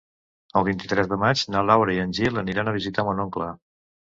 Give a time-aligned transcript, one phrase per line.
[0.61, 3.53] El vint-i-tres de maig na Laura i en Gil aniran a visitar mon oncle.